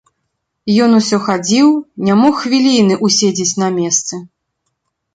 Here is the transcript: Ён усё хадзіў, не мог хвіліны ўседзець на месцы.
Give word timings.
Ён 0.85 0.91
усё 0.99 1.19
хадзіў, 1.27 1.69
не 2.09 2.13
мог 2.23 2.33
хвіліны 2.41 3.01
ўседзець 3.05 3.53
на 3.63 3.67
месцы. 3.81 4.15